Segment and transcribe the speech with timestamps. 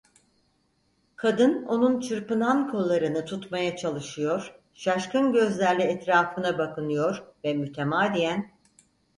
[1.15, 8.51] Kadın onun çırpınan kollarını tutmaya çalışıyor, şaşkın gözlerle etrafına bakınıyor ve mütemadiyen: